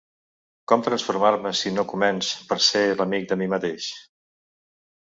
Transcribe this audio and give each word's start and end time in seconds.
Com 0.71 0.85
transformar-me 0.87 1.51
si 1.61 1.75
no 1.75 1.85
començ 1.93 2.33
per 2.49 2.59
ser 2.71 2.85
l’amic 2.91 3.31
de 3.35 3.41
mi 3.45 3.51
mateix? 3.57 3.97